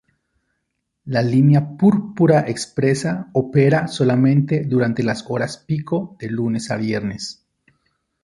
La 1.05 1.21
Línea 1.21 1.77
Púrpura 1.77 2.45
Expresa 2.49 3.29
opera 3.33 3.87
solamente 3.87 4.63
durante 4.65 5.03
las 5.03 5.23
horas 5.29 5.59
pico 5.59 6.15
de 6.19 6.27
lunes 6.31 6.71
a 6.71 6.77
viernes. 6.77 7.45